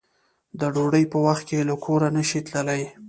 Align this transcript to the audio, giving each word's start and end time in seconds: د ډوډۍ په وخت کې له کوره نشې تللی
د 0.59 0.61
ډوډۍ 0.73 1.05
په 1.11 1.17
وخت 1.25 1.43
کې 1.49 1.67
له 1.69 1.75
کوره 1.83 2.09
نشې 2.17 2.39
تللی 2.47 2.81